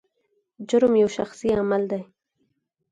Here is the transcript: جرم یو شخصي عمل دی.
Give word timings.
جرم 0.69 0.93
یو 1.01 1.09
شخصي 1.17 1.49
عمل 1.61 1.83
دی. 1.91 2.01